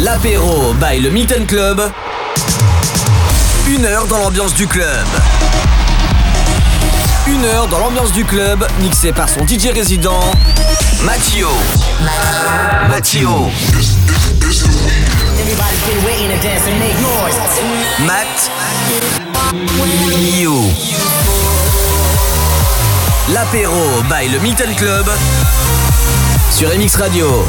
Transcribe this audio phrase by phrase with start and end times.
[0.00, 1.90] L'apéro by le Milton Club.
[3.66, 5.06] Une heure dans l'ambiance du club.
[7.26, 10.20] Une heure dans l'ambiance du club, mixé par son DJ résident,
[11.02, 11.48] Mathio.
[12.90, 13.50] Mathio.
[18.04, 18.50] Matt.
[23.32, 25.10] L'apéro by le Milton Club
[26.50, 27.46] sur MX Radio.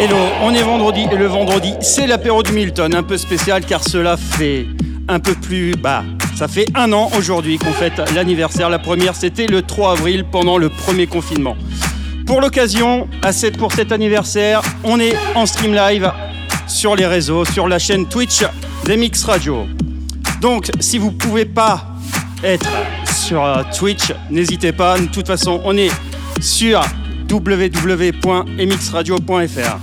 [0.00, 3.82] Hello, on est vendredi et le vendredi c'est l'apéro du Milton, un peu spécial car
[3.82, 4.64] cela fait
[5.08, 6.04] un peu plus bas.
[6.36, 8.70] Ça fait un an aujourd'hui qu'on fête l'anniversaire.
[8.70, 11.56] La première c'était le 3 avril pendant le premier confinement.
[12.26, 13.08] Pour l'occasion,
[13.58, 16.12] pour cet anniversaire, on est en stream live
[16.68, 18.44] sur les réseaux, sur la chaîne Twitch
[18.84, 19.66] d'MX Radio.
[20.40, 21.88] Donc si vous pouvez pas
[22.44, 22.70] être
[23.12, 24.96] sur euh, Twitch, n'hésitez pas.
[24.96, 25.90] De toute façon, on est
[26.40, 26.80] sur
[27.30, 29.78] www.mxradio.fr.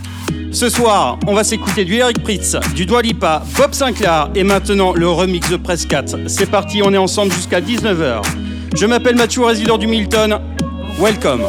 [0.52, 5.10] Ce soir, on va s'écouter du Eric Pritz, du Dwalipa, Bob Sinclair et maintenant le
[5.10, 6.30] remix de Press 4.
[6.30, 8.22] C'est parti, on est ensemble jusqu'à 19h.
[8.76, 10.40] Je m'appelle Mathieu, résident du Milton.
[11.00, 11.44] Welcome.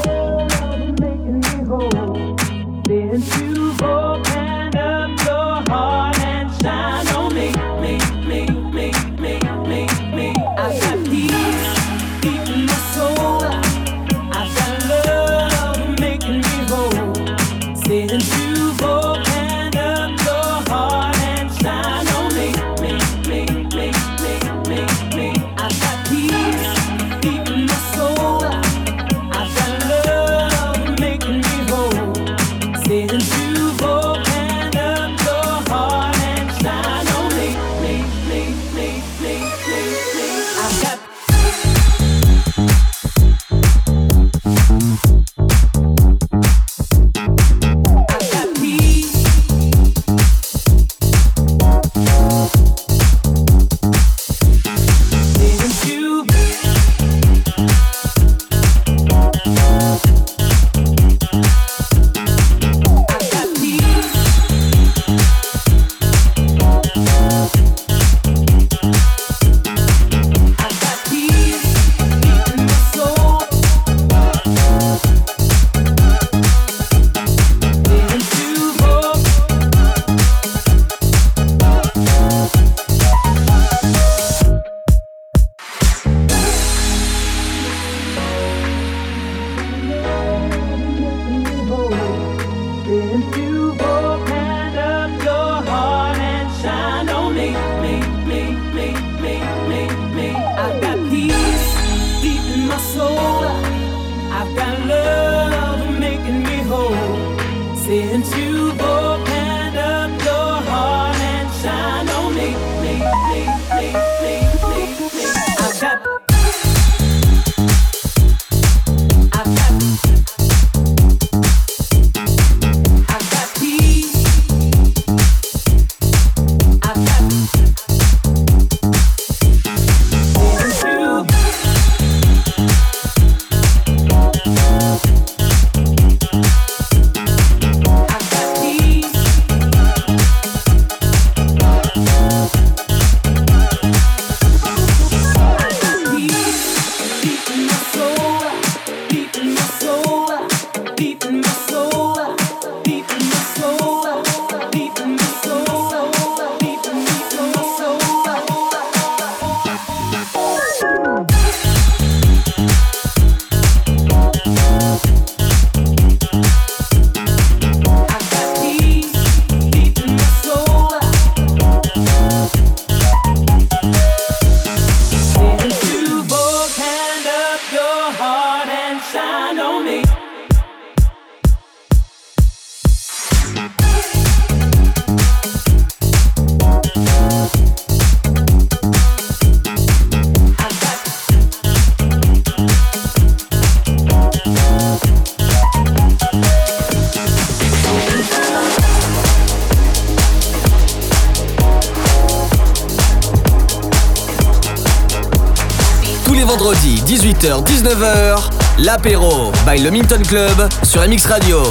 [207.46, 211.62] 18h-19h, l'apéro by le Milton Club sur MX Radio.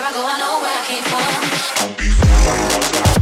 [0.00, 1.20] Where I go, I know where I came from.
[1.76, 3.19] Don't be fooled.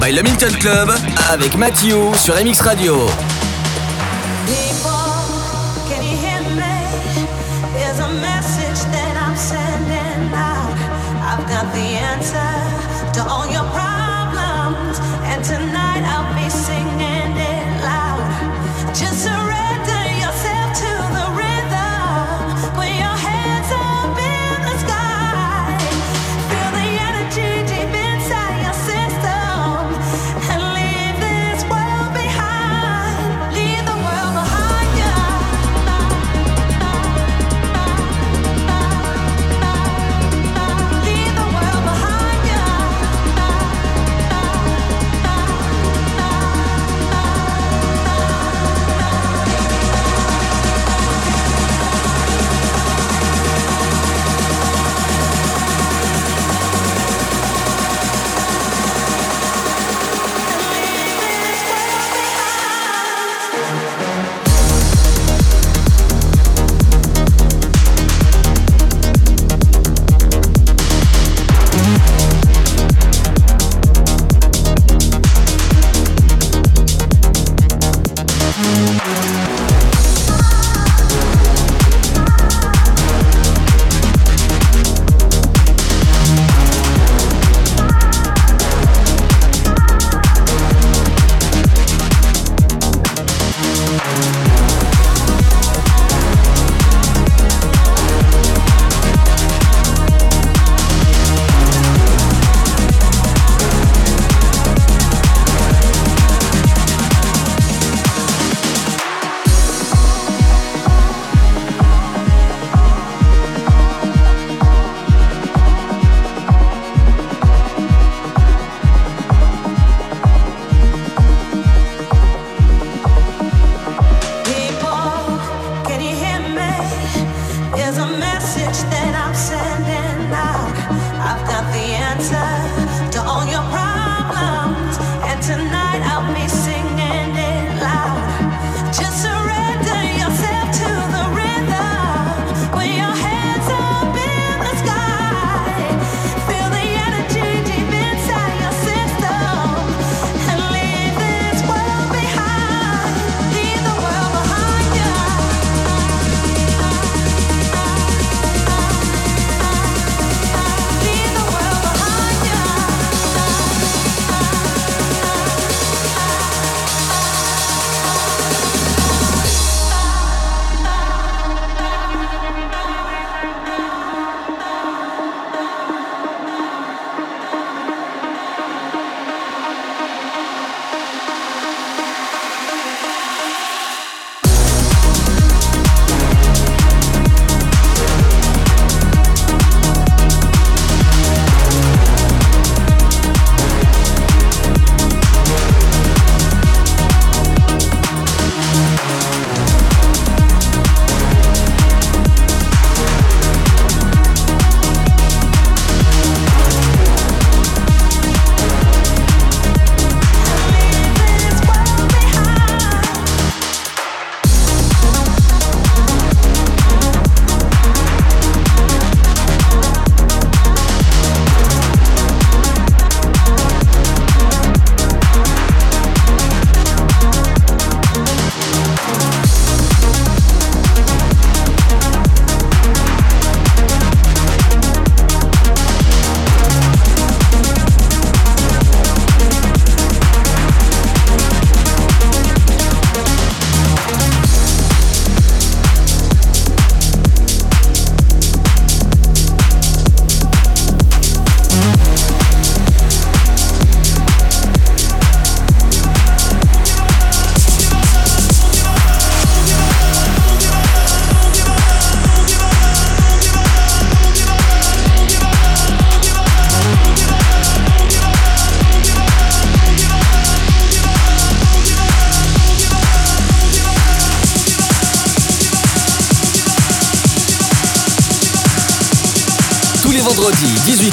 [0.00, 0.22] By le
[0.58, 0.90] Club
[1.30, 3.06] avec Mathieu sur MX Radio.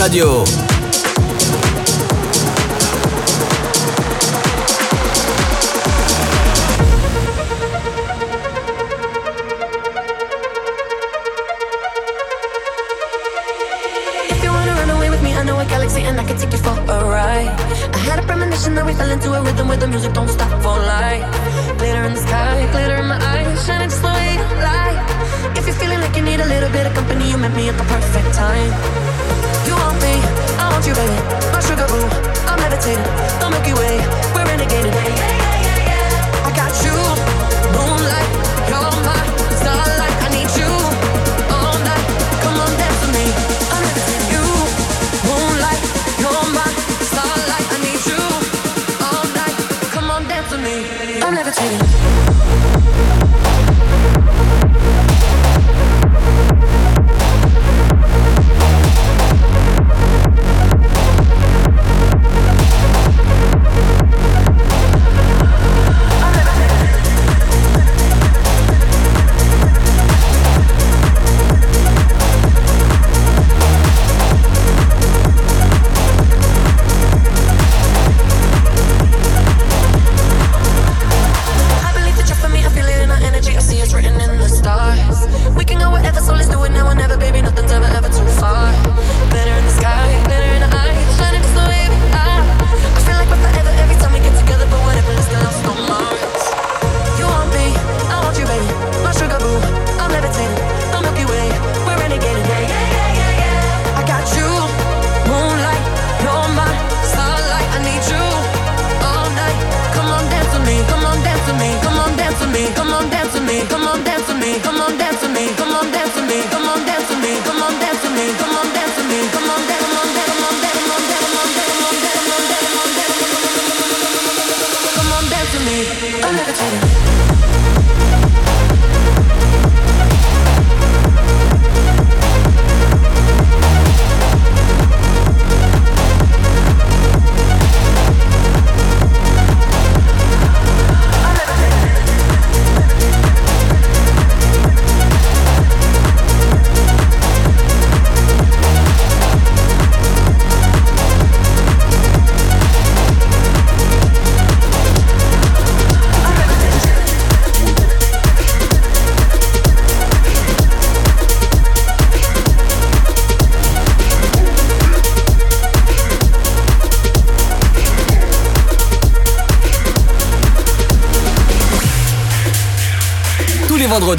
[0.00, 0.59] Radio.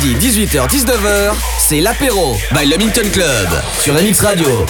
[0.04, 3.48] 18h-19h, c'est l'apéro by Le Club
[3.80, 4.66] sur MX Radio.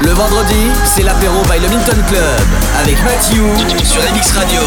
[0.00, 2.40] Le vendredi, c'est l'apéro by le Minton Club
[2.80, 3.44] avec Mathieu
[3.84, 4.60] sur MX Radio.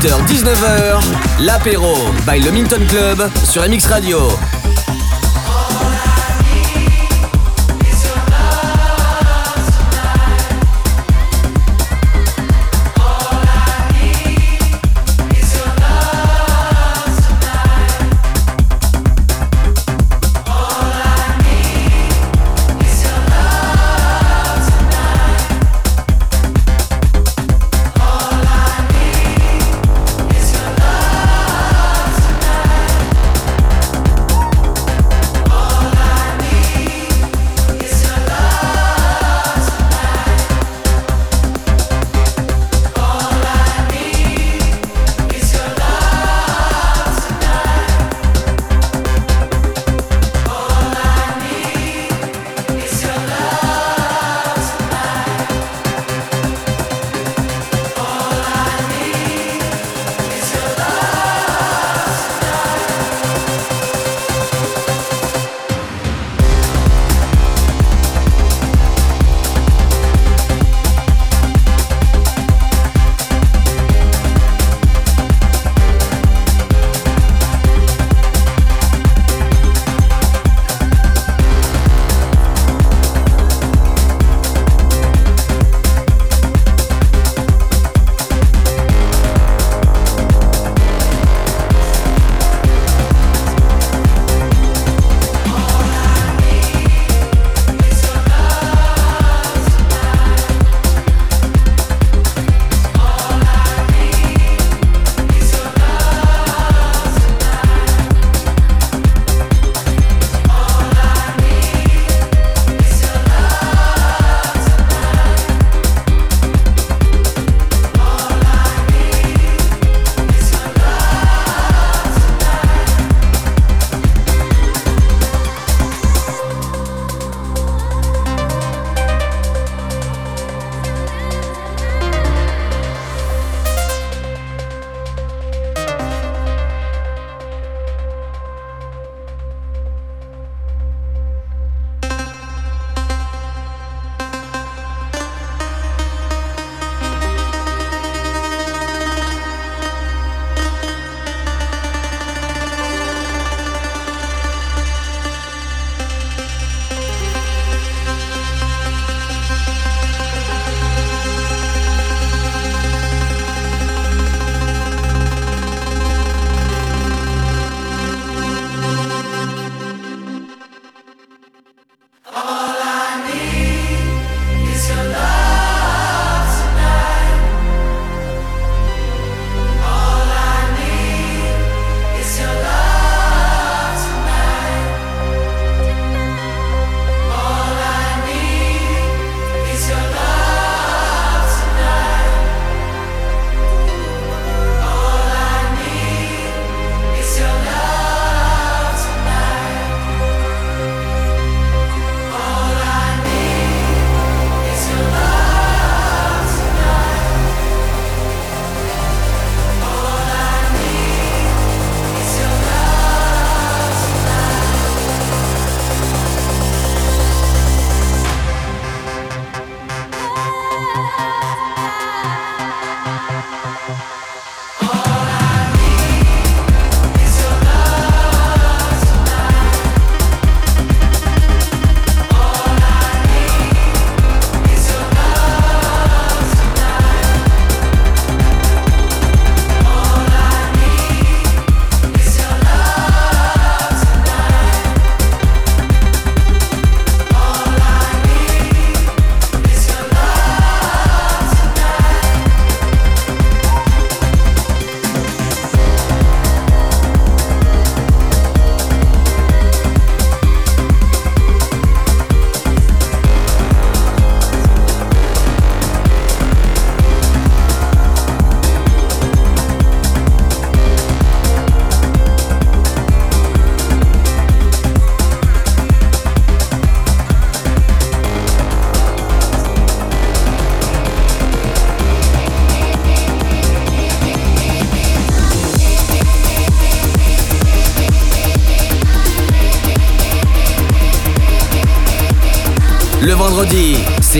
[0.00, 0.98] 18h-19h,
[1.40, 1.94] l'apéro
[2.26, 4.18] by le Minton Club sur MX Radio.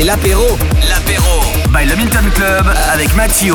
[0.00, 0.46] C'est l'apéro.
[0.88, 1.42] L'apéro
[1.74, 3.54] by le Milton Club avec Mathieu.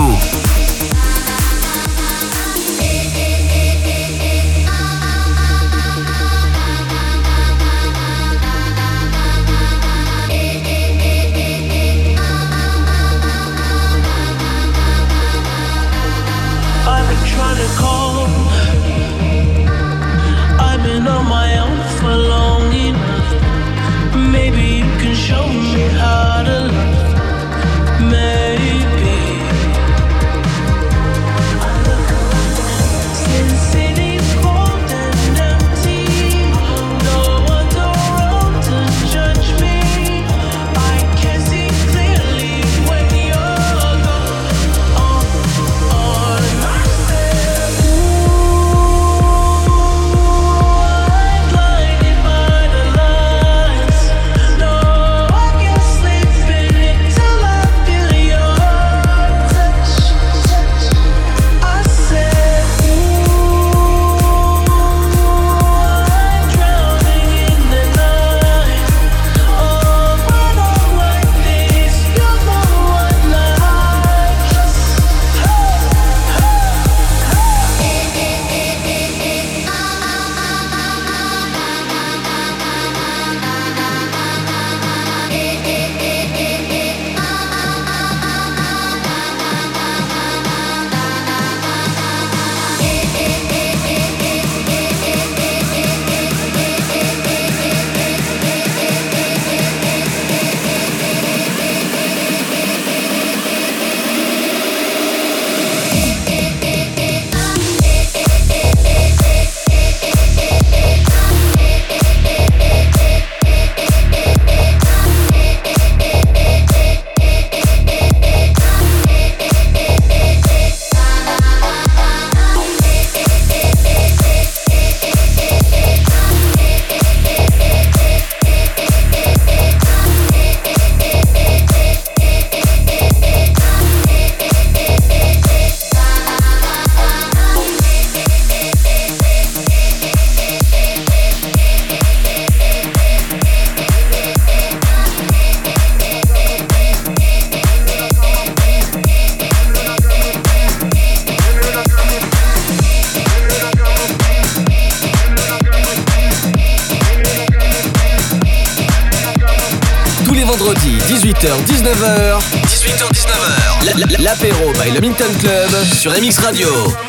[166.05, 167.04] Sur MX Radio.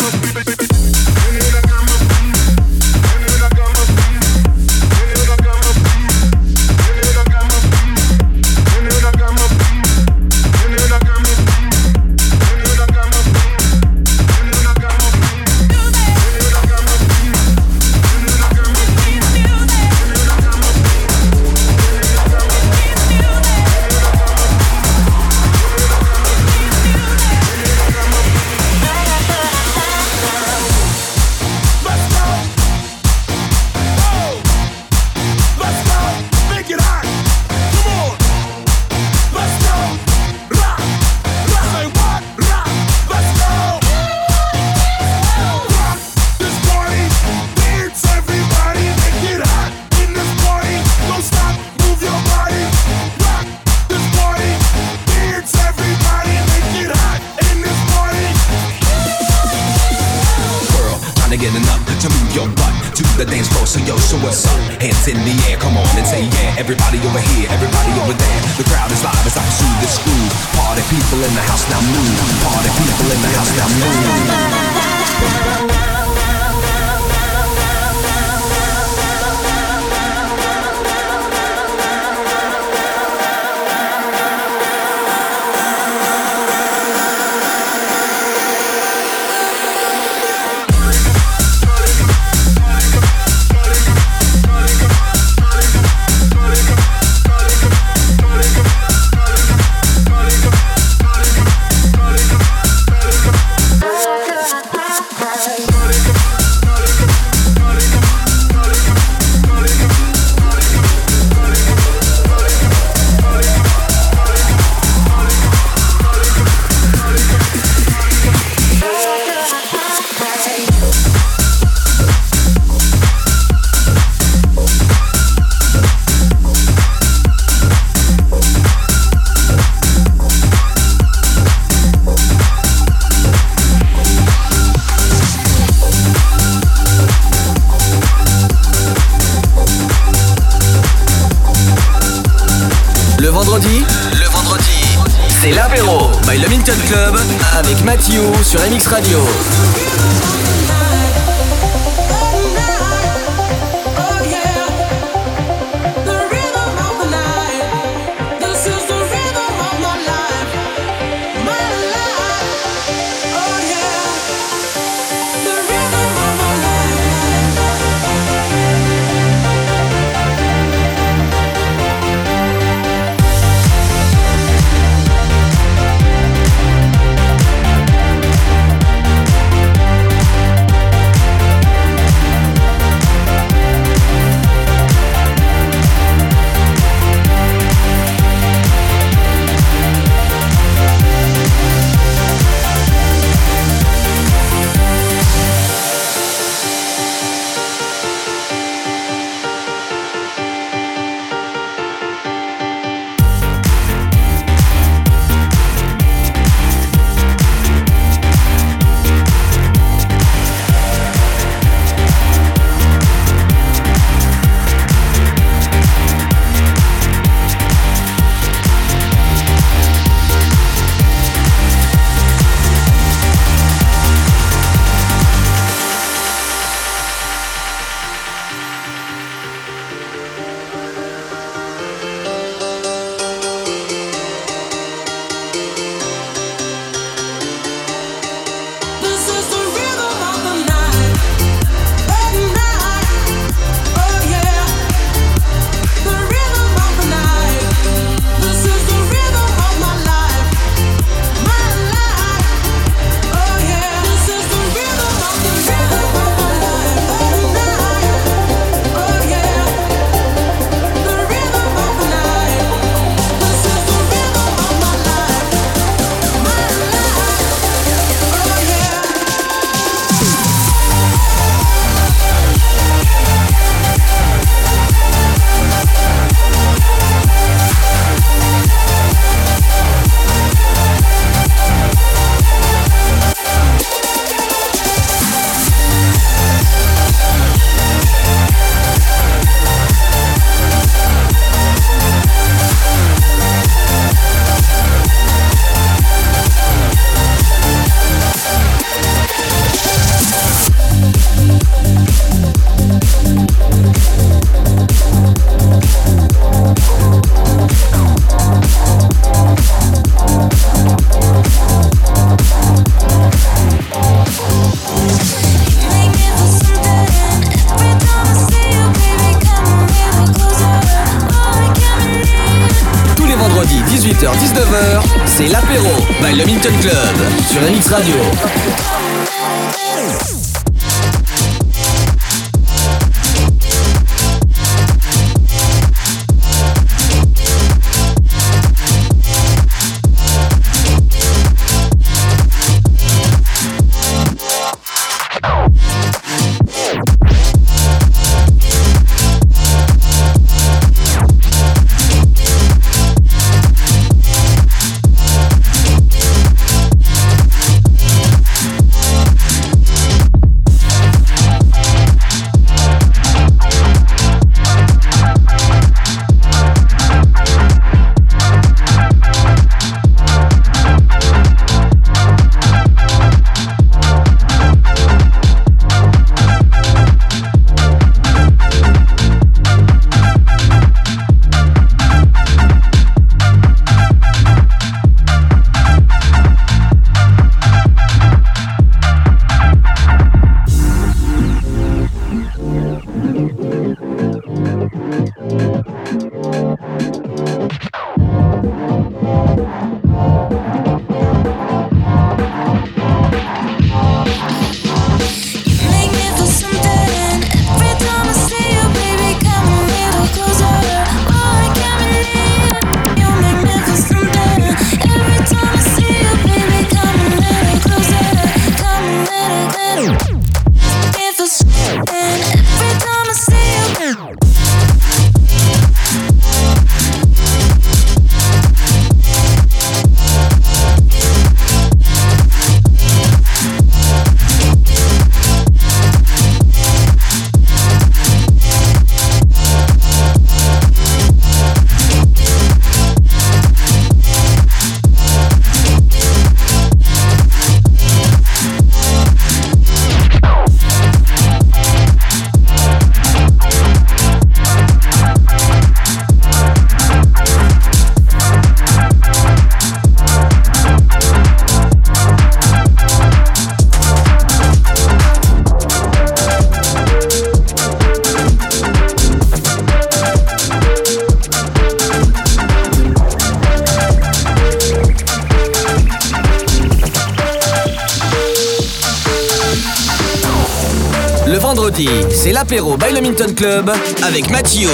[483.56, 483.90] Club
[484.22, 484.90] avec Mathieu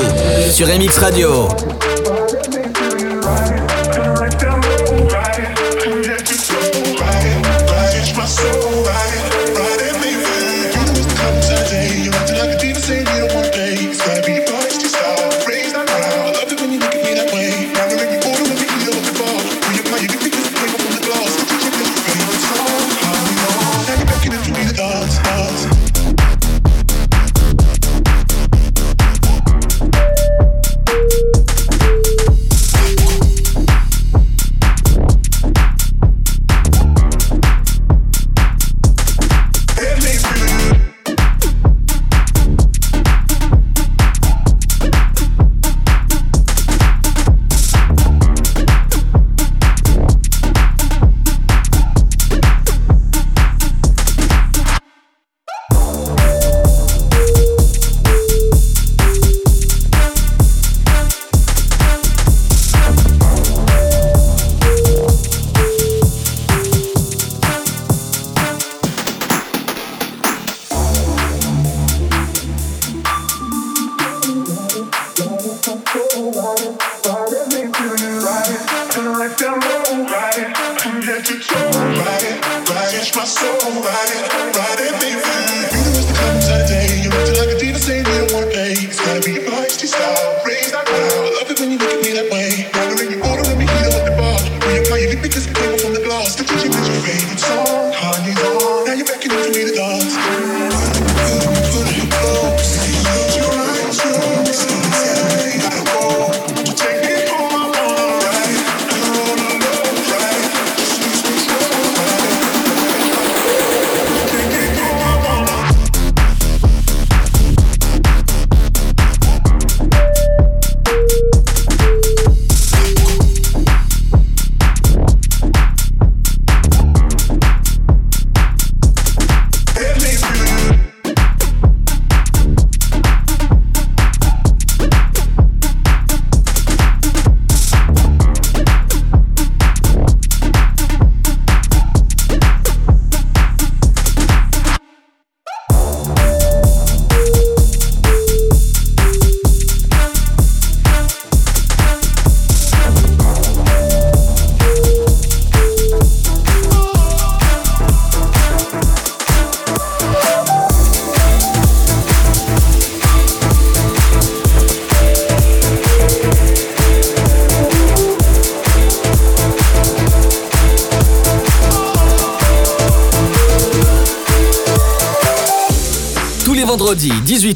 [0.50, 1.71] sur MX Radio.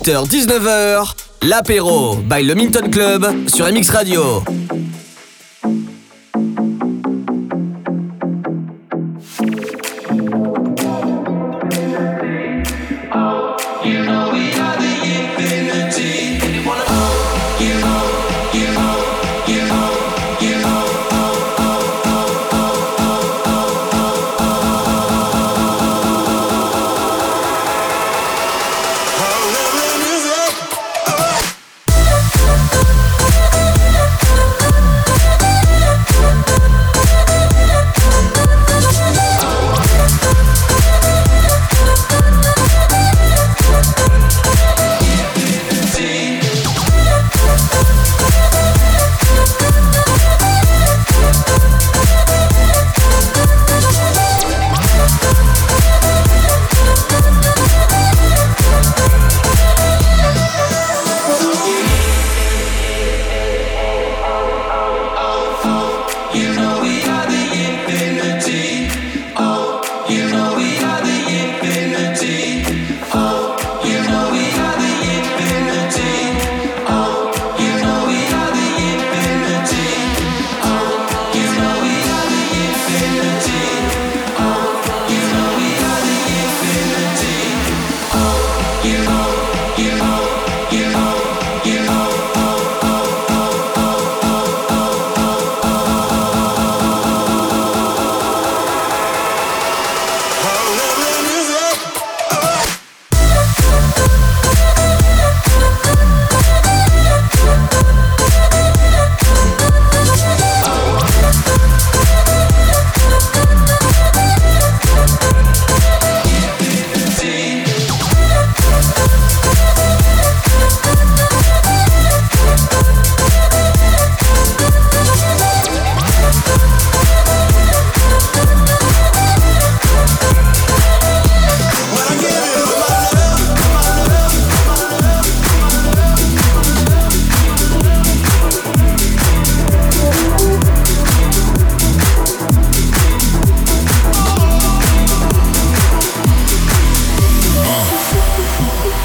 [0.06, 4.22] 18h-19h, l'apéro by le Minton Club sur MX Radio.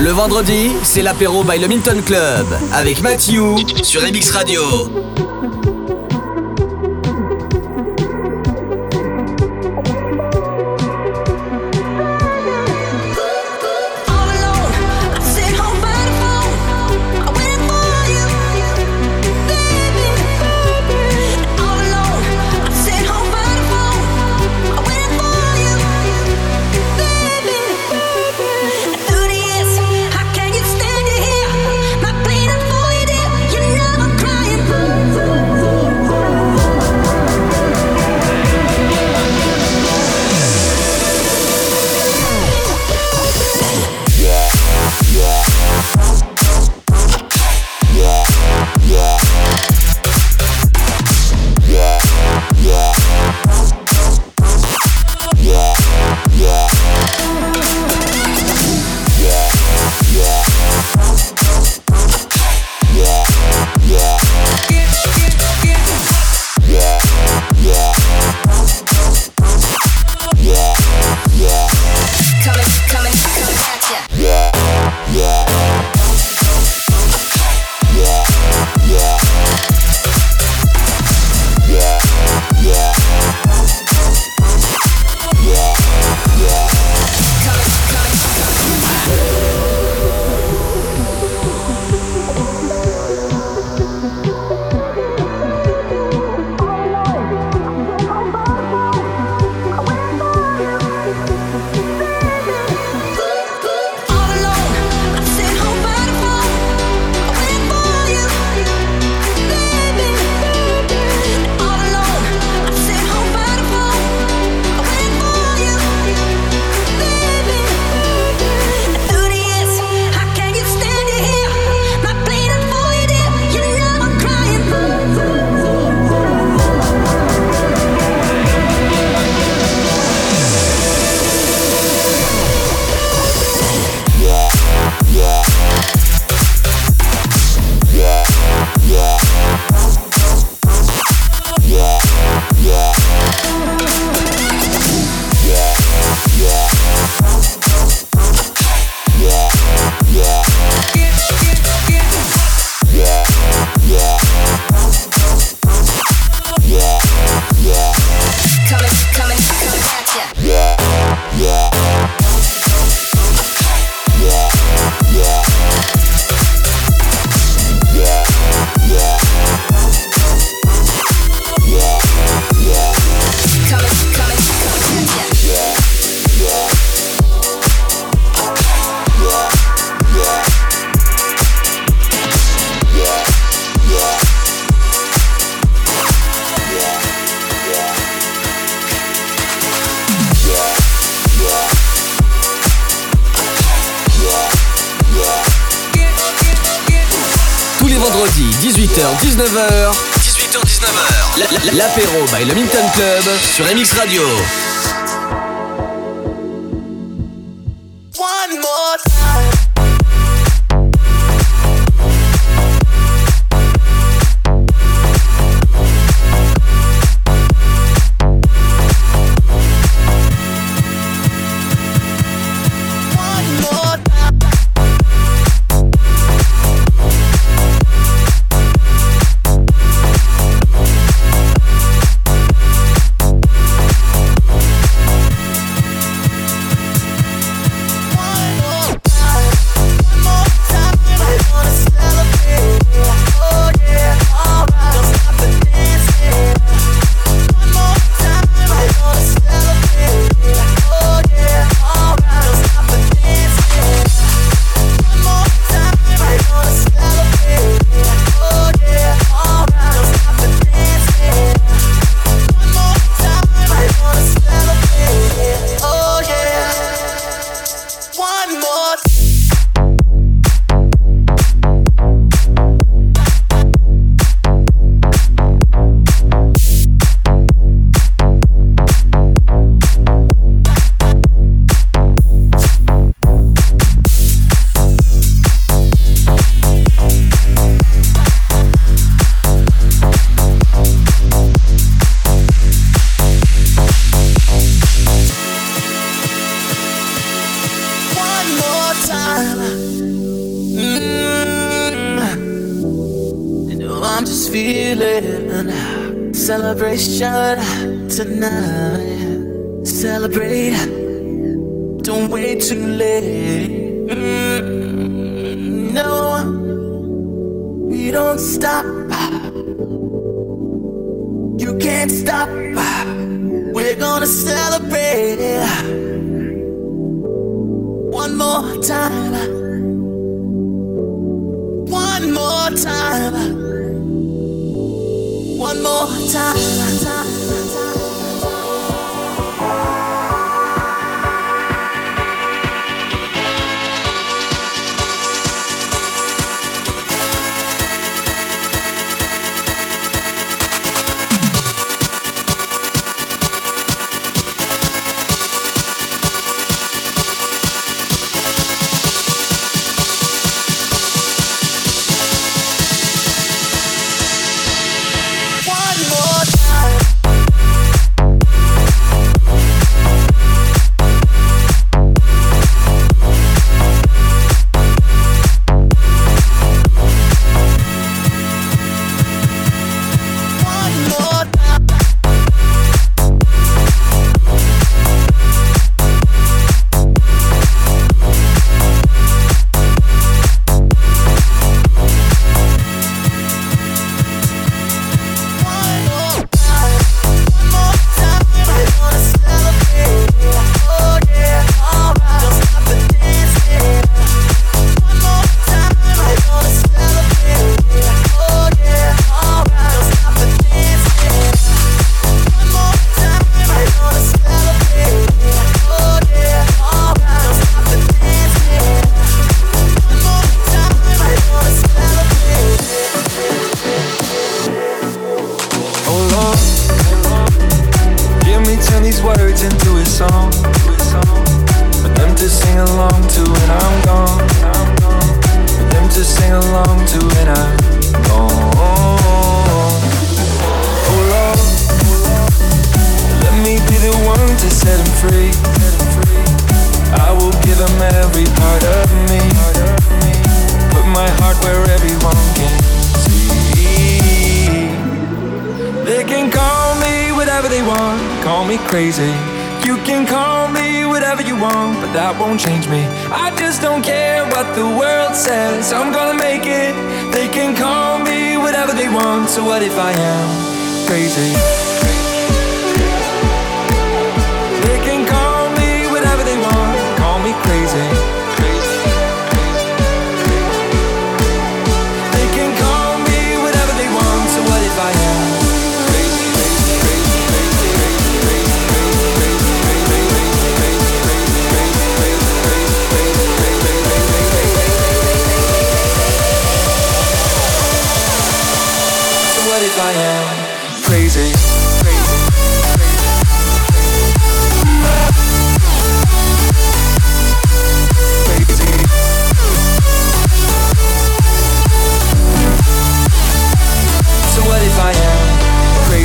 [0.02, 4.62] Le vendredi, c'est l'apéro by le Minton Club avec Matthew sur MX Radio.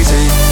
[0.07, 0.46] crazy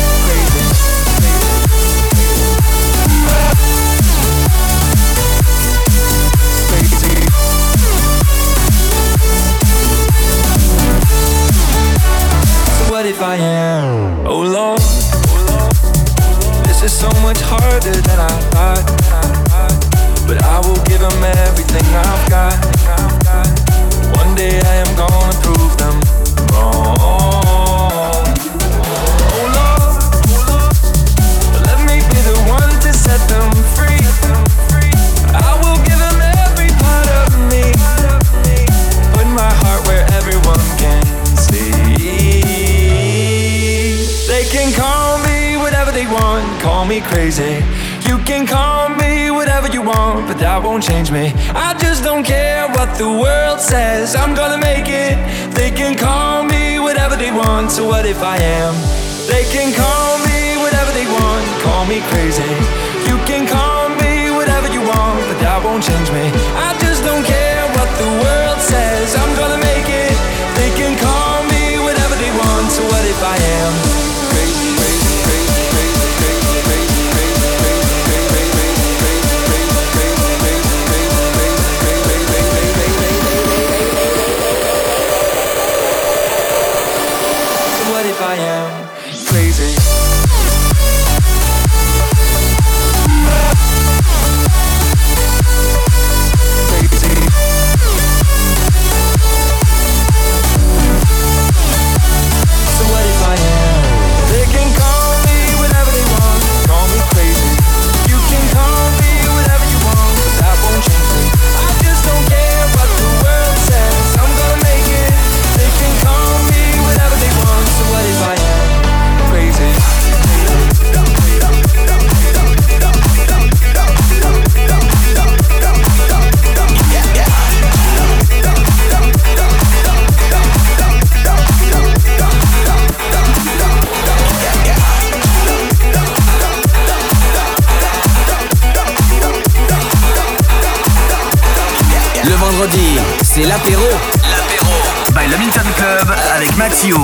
[143.55, 143.89] l'apéro.
[144.31, 144.73] L'apéro.
[145.15, 145.37] By Le
[145.77, 146.97] Club avec Mathieu.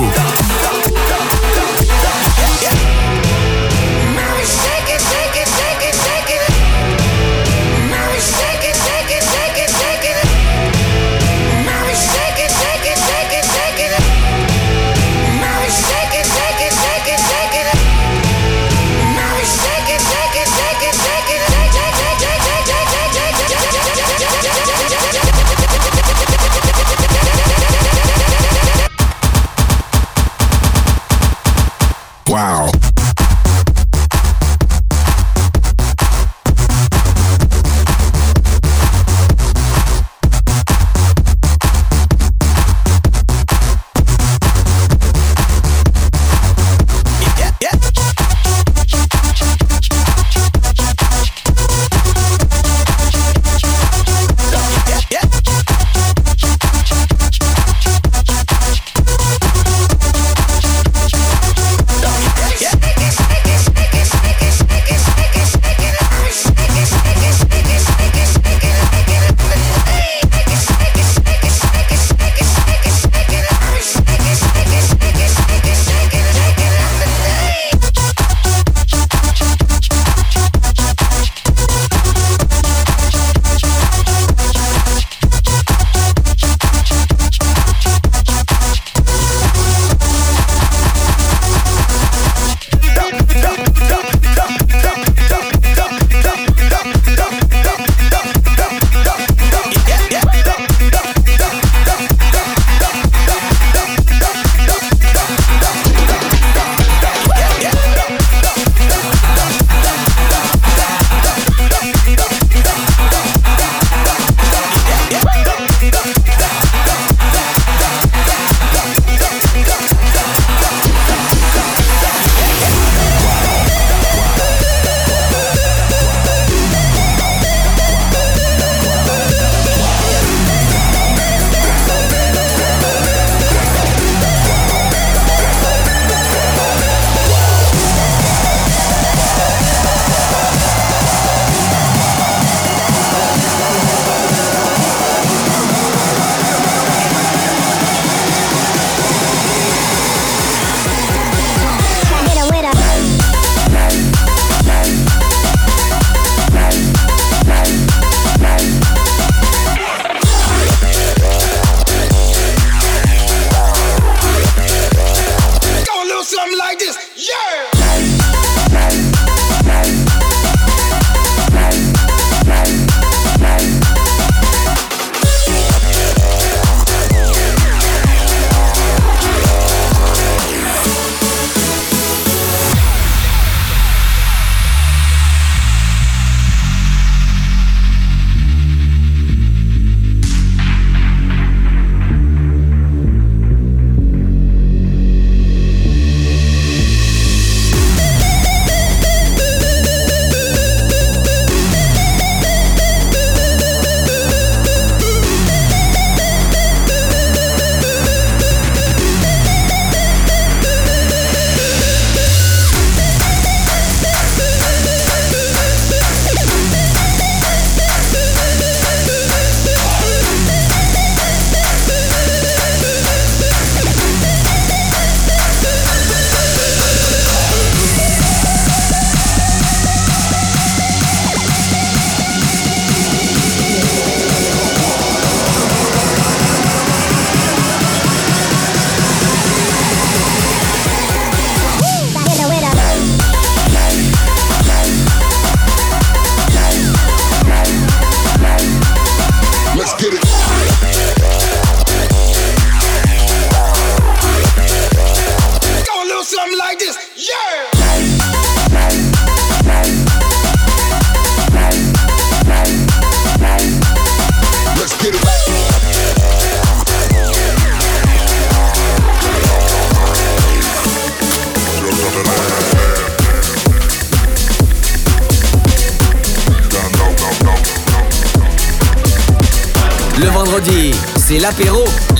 [281.41, 282.10] L'apéro.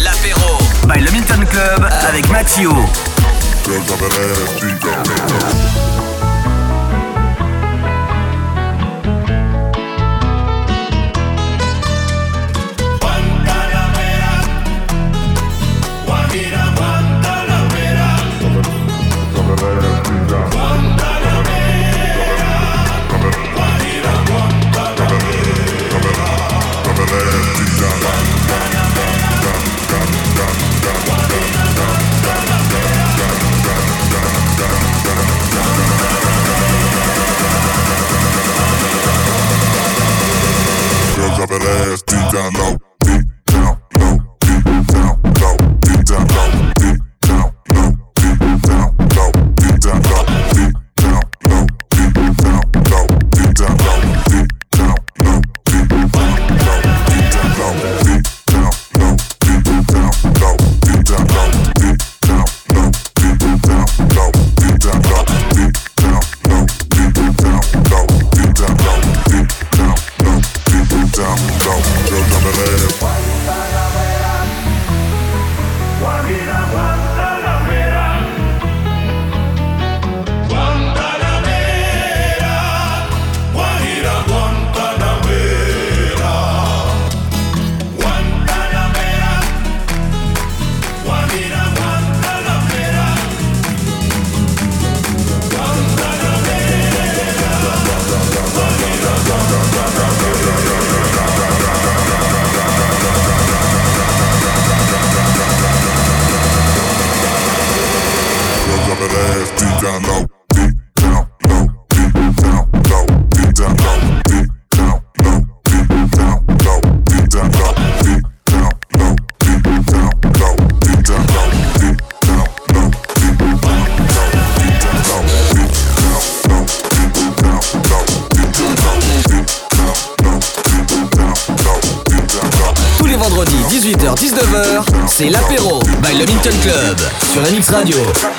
[137.31, 138.30] Sur MX Radio.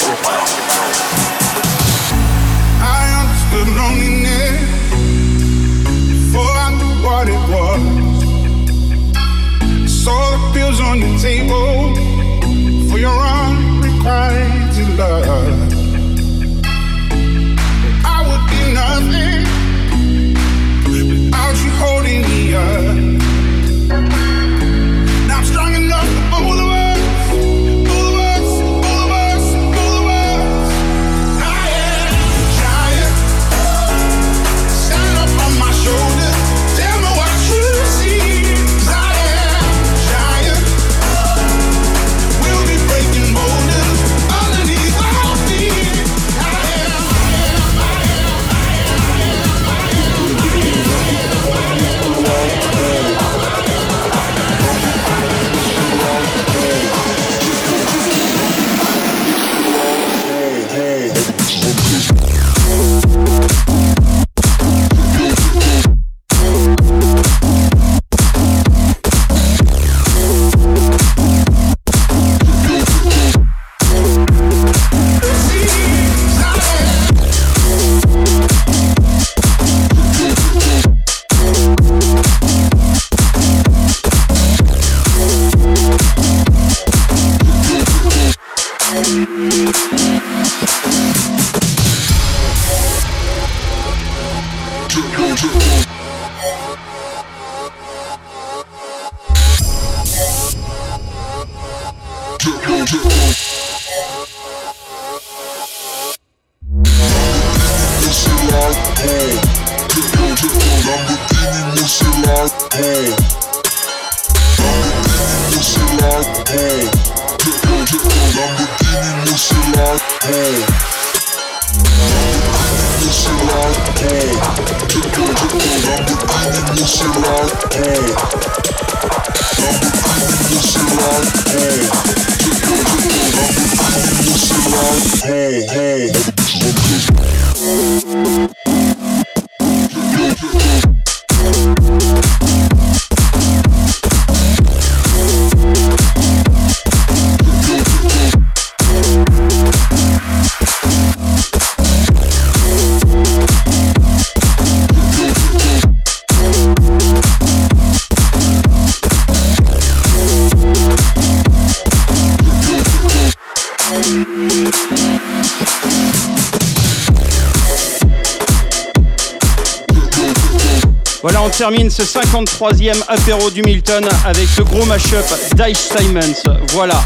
[171.63, 175.25] Termine ce 53e apéro du Milton avec ce gros mash-up
[175.55, 176.59] d'Ice Simons.
[176.73, 177.01] Voilà.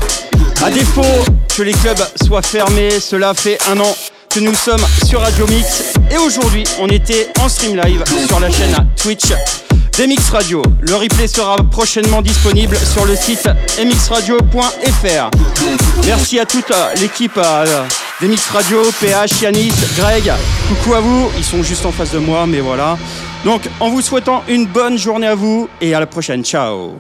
[0.65, 1.03] À défaut
[1.55, 3.95] que les clubs soient fermés, cela fait un an
[4.31, 8.51] que nous sommes sur Radio Mix et aujourd'hui on était en stream live sur la
[8.51, 9.29] chaîne Twitch
[9.99, 10.63] d'MX Radio.
[10.81, 15.31] Le replay sera prochainement disponible sur le site mxradio.fr.
[16.07, 17.85] Merci à toute l'équipe euh,
[18.23, 20.33] d'MX Radio, PH, Yanis, Greg.
[20.69, 22.97] Coucou à vous, ils sont juste en face de moi, mais voilà.
[23.47, 26.45] Donc en vous souhaitant une bonne journée à vous et à la prochaine.
[26.45, 26.97] Ciao